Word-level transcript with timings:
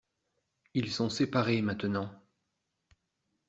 Ils 0.73 0.91
sont 0.91 1.09
séparés 1.11 1.61
maintenant. 1.61 2.09